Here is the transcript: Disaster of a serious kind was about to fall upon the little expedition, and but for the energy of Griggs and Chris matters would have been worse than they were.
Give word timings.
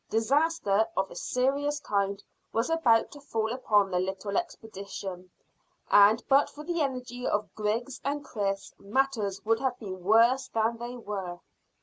Disaster 0.09 0.87
of 0.97 1.11
a 1.11 1.15
serious 1.15 1.79
kind 1.79 2.23
was 2.51 2.71
about 2.71 3.11
to 3.11 3.21
fall 3.21 3.53
upon 3.53 3.91
the 3.91 3.99
little 3.99 4.35
expedition, 4.35 5.29
and 5.91 6.23
but 6.27 6.49
for 6.49 6.63
the 6.63 6.81
energy 6.81 7.27
of 7.27 7.53
Griggs 7.53 8.01
and 8.03 8.25
Chris 8.25 8.73
matters 8.79 9.45
would 9.45 9.59
have 9.59 9.77
been 9.77 10.03
worse 10.03 10.47
than 10.47 10.79
they 10.79 10.97
were. 10.97 11.39